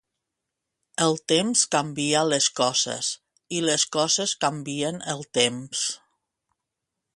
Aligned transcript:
El 1.07 1.11
temps 1.31 1.65
canvia 1.75 2.23
les 2.29 2.47
coses 2.61 3.11
i 3.59 3.61
les 3.67 3.87
coses 3.97 4.35
canvien 4.47 5.01
el 5.15 5.25
temps. 5.41 5.87